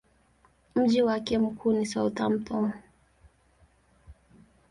Mji 0.75 1.01
wake 1.01 1.37
mkuu 1.37 1.71
ni 1.73 1.85
Southampton. 1.85 2.71